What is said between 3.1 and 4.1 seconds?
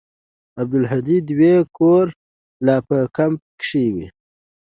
کمپ کښې و.